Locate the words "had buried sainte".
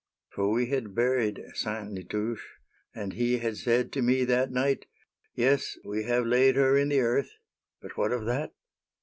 0.65-1.91